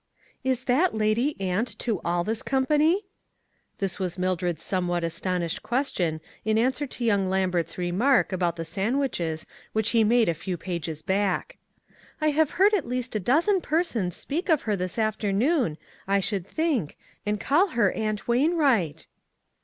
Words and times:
"Is 0.43 0.63
that 0.63 0.95
lady 0.95 1.39
aunt 1.39 1.77
to 1.77 2.01
all 2.03 2.23
this 2.23 2.41
company?" 2.41 3.05
This 3.77 3.99
was 3.99 4.17
Mildred's 4.17 4.63
somewhat 4.63 5.03
astonished 5.03 5.61
question 5.61 6.21
in 6.43 6.57
answer 6.57 6.87
to 6.87 7.05
young 7.05 7.29
Lambert's 7.29 7.77
re 7.77 7.91
mark 7.91 8.33
about 8.33 8.55
the 8.55 8.65
sandwiches 8.65 9.45
which 9.73 9.89
he 9.91 10.03
made 10.03 10.27
a 10.27 10.33
few 10.33 10.57
pages 10.57 11.03
back." 11.03 11.59
I 12.19 12.31
have 12.31 12.49
heard 12.57 12.73
at 12.73 12.87
least 12.87 13.13
a 13.15 13.19
dozen 13.19 13.61
persons 13.61 14.15
speak 14.15 14.49
of 14.49 14.63
her 14.63 14.75
this 14.75 14.97
afternoon 14.97 15.77
I 16.07 16.19
should 16.19 16.47
think, 16.47 16.97
and 17.23 17.39
call 17.39 17.67
her 17.67 17.91
Aunt 17.91 18.27
Wain 18.27 18.55
wright." 18.57 19.05